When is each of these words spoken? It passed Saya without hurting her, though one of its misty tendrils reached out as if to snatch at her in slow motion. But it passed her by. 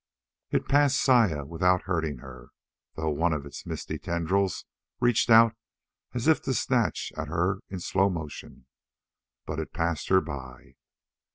It 0.49 0.67
passed 0.67 0.99
Saya 0.99 1.45
without 1.45 1.83
hurting 1.83 2.17
her, 2.25 2.49
though 2.95 3.11
one 3.11 3.33
of 3.33 3.45
its 3.45 3.67
misty 3.67 3.99
tendrils 3.99 4.65
reached 4.99 5.29
out 5.29 5.55
as 6.15 6.27
if 6.27 6.41
to 6.41 6.55
snatch 6.55 7.13
at 7.15 7.27
her 7.27 7.59
in 7.69 7.79
slow 7.79 8.09
motion. 8.09 8.65
But 9.45 9.59
it 9.59 9.73
passed 9.73 10.09
her 10.09 10.19
by. 10.19 10.73